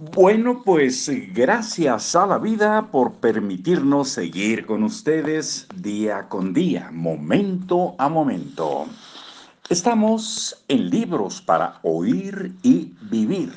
[0.00, 7.96] Bueno, pues gracias a la vida por permitirnos seguir con ustedes día con día, momento
[7.98, 8.86] a momento.
[9.68, 13.52] Estamos en libros para oír y vivir.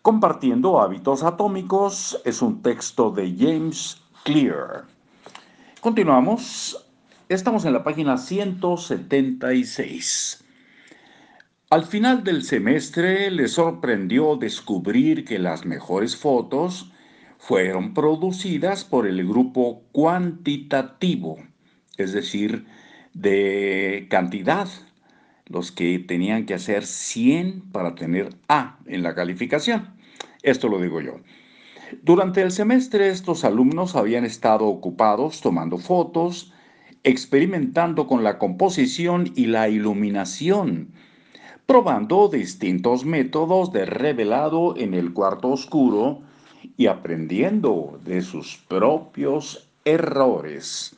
[0.00, 4.86] Compartiendo hábitos atómicos es un texto de James Clear.
[5.82, 6.82] Continuamos.
[7.28, 10.45] Estamos en la página 176.
[11.68, 16.92] Al final del semestre le sorprendió descubrir que las mejores fotos
[17.38, 21.38] fueron producidas por el grupo cuantitativo,
[21.96, 22.66] es decir,
[23.14, 24.68] de cantidad,
[25.46, 29.96] los que tenían que hacer 100 para tener A en la calificación.
[30.44, 31.18] Esto lo digo yo.
[32.00, 36.52] Durante el semestre estos alumnos habían estado ocupados tomando fotos,
[37.02, 40.92] experimentando con la composición y la iluminación,
[41.66, 46.22] probando distintos métodos de revelado en el cuarto oscuro
[46.76, 50.94] y aprendiendo de sus propios errores.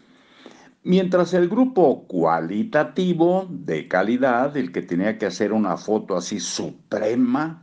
[0.84, 7.62] Mientras el grupo cualitativo de calidad, el que tenía que hacer una foto así suprema,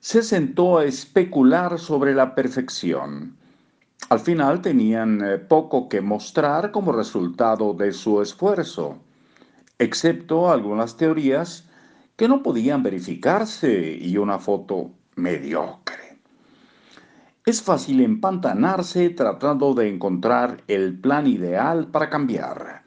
[0.00, 3.36] se sentó a especular sobre la perfección.
[4.10, 8.98] Al final tenían eh, poco que mostrar como resultado de su esfuerzo,
[9.78, 11.68] excepto algunas teorías
[12.16, 16.18] que no podían verificarse y una foto mediocre.
[17.44, 22.82] Es fácil empantanarse tratando de encontrar el plan ideal para cambiar,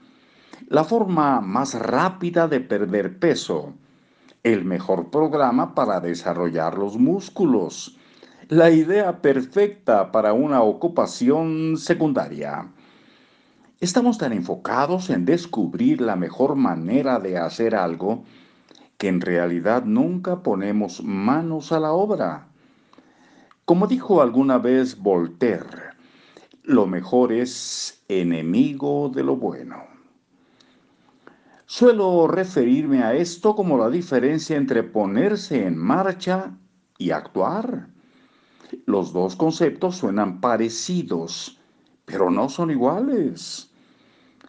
[0.68, 3.74] la forma más rápida de perder peso,
[4.44, 7.98] el mejor programa para desarrollar los músculos,
[8.50, 12.72] la idea perfecta para una ocupación secundaria.
[13.80, 18.24] Estamos tan enfocados en descubrir la mejor manera de hacer algo
[18.98, 22.48] que en realidad nunca ponemos manos a la obra.
[23.66, 25.92] Como dijo alguna vez Voltaire,
[26.64, 29.84] lo mejor es enemigo de lo bueno.
[31.66, 36.58] Suelo referirme a esto como la diferencia entre ponerse en marcha
[36.98, 37.90] y actuar.
[38.86, 41.60] Los dos conceptos suenan parecidos,
[42.06, 43.70] pero no son iguales.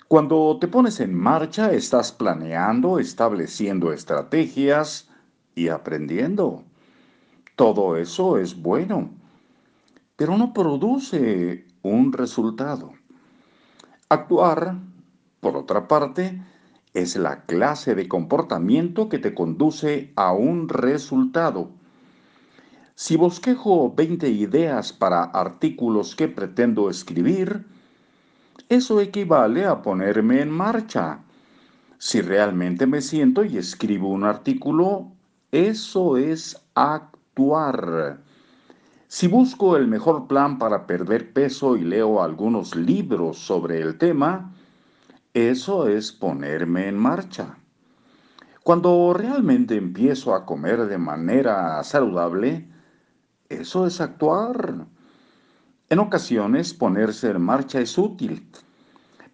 [0.09, 5.11] Cuando te pones en marcha, estás planeando, estableciendo estrategias
[5.55, 6.65] y aprendiendo.
[7.57, 9.11] Todo eso es bueno,
[10.17, 12.95] pero no produce un resultado.
[14.09, 14.79] Actuar,
[15.41, 16.41] por otra parte,
[16.95, 21.69] es la clase de comportamiento que te conduce a un resultado.
[22.95, 27.67] Si bosquejo 20 ideas para artículos que pretendo escribir,
[28.69, 31.21] eso equivale a ponerme en marcha.
[31.99, 35.13] Si realmente me siento y escribo un artículo,
[35.51, 38.21] eso es actuar.
[39.07, 44.53] Si busco el mejor plan para perder peso y leo algunos libros sobre el tema,
[45.33, 47.57] eso es ponerme en marcha.
[48.63, 52.69] Cuando realmente empiezo a comer de manera saludable,
[53.49, 54.87] eso es actuar.
[55.91, 58.47] En ocasiones ponerse en marcha es útil,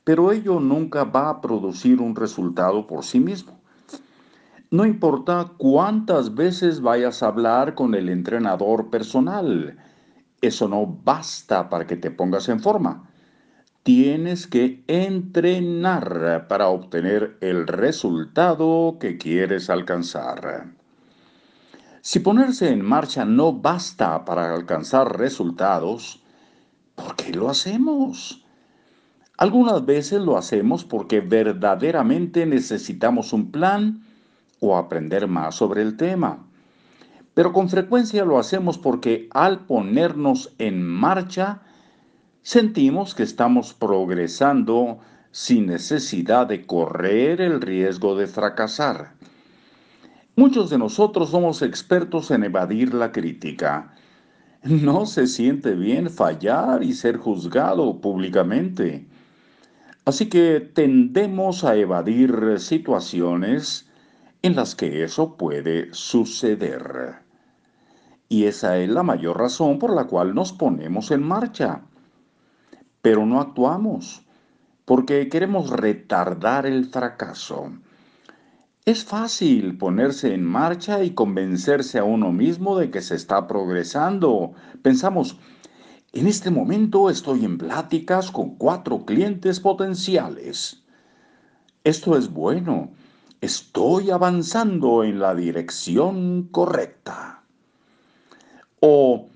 [0.04, 3.58] pero ello nunca va a producir un resultado por sí mismo.
[4.70, 9.76] No importa cuántas veces vayas a hablar con el entrenador personal,
[10.40, 13.10] eso no basta para que te pongas en forma.
[13.82, 20.66] Tienes que entrenar para obtener el resultado que quieres alcanzar.
[22.00, 26.23] Si ponerse en marcha no basta para alcanzar resultados,
[26.94, 28.44] ¿Por qué lo hacemos?
[29.36, 34.04] Algunas veces lo hacemos porque verdaderamente necesitamos un plan
[34.60, 36.46] o aprender más sobre el tema.
[37.34, 41.62] Pero con frecuencia lo hacemos porque al ponernos en marcha,
[42.42, 45.00] sentimos que estamos progresando
[45.32, 49.14] sin necesidad de correr el riesgo de fracasar.
[50.36, 53.93] Muchos de nosotros somos expertos en evadir la crítica
[54.64, 59.06] no se siente bien fallar y ser juzgado públicamente.
[60.06, 63.88] Así que tendemos a evadir situaciones
[64.42, 67.16] en las que eso puede suceder.
[68.28, 71.82] Y esa es la mayor razón por la cual nos ponemos en marcha.
[73.02, 74.22] Pero no actuamos,
[74.86, 77.70] porque queremos retardar el fracaso.
[78.86, 84.52] Es fácil ponerse en marcha y convencerse a uno mismo de que se está progresando.
[84.82, 85.38] Pensamos,
[86.12, 90.82] en este momento estoy en pláticas con cuatro clientes potenciales.
[91.82, 92.92] Esto es bueno.
[93.40, 97.42] Estoy avanzando en la dirección correcta.
[98.80, 99.30] O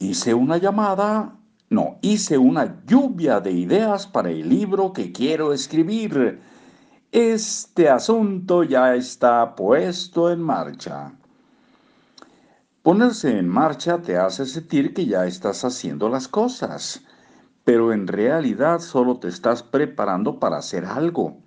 [0.00, 1.36] hice una llamada,
[1.70, 6.40] no, hice una lluvia de ideas para el libro que quiero escribir.
[7.10, 11.10] Este asunto ya está puesto en marcha.
[12.82, 17.00] Ponerse en marcha te hace sentir que ya estás haciendo las cosas,
[17.64, 21.38] pero en realidad solo te estás preparando para hacer algo.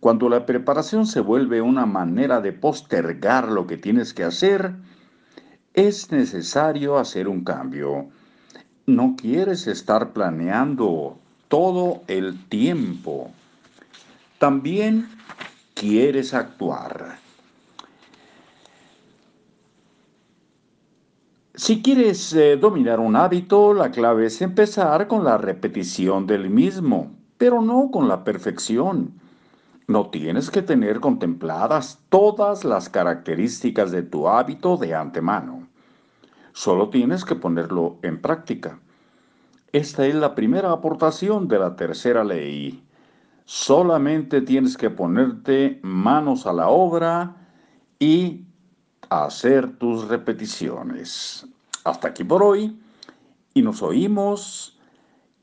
[0.00, 4.74] Cuando la preparación se vuelve una manera de postergar lo que tienes que hacer,
[5.72, 8.08] es necesario hacer un cambio.
[8.86, 11.16] No quieres estar planeando
[11.46, 13.30] todo el tiempo.
[14.40, 15.06] También
[15.74, 17.18] quieres actuar.
[21.54, 27.10] Si quieres eh, dominar un hábito, la clave es empezar con la repetición del mismo,
[27.36, 29.12] pero no con la perfección.
[29.86, 35.68] No tienes que tener contempladas todas las características de tu hábito de antemano.
[36.54, 38.78] Solo tienes que ponerlo en práctica.
[39.72, 42.82] Esta es la primera aportación de la tercera ley.
[43.52, 47.48] Solamente tienes que ponerte manos a la obra
[47.98, 48.44] y
[49.08, 51.48] hacer tus repeticiones.
[51.82, 52.80] Hasta aquí por hoy
[53.52, 54.78] y nos oímos,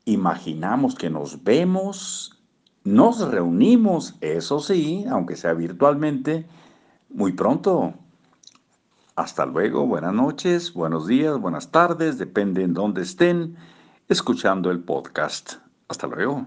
[0.06, 2.34] imaginamos que nos vemos,
[2.82, 6.46] nos reunimos, eso sí, aunque sea virtualmente,
[7.10, 7.92] muy pronto.
[9.16, 13.58] Hasta luego, buenas noches, buenos días, buenas tardes, depende en dónde estén
[14.08, 15.56] escuchando el podcast.
[15.88, 16.46] Hasta luego.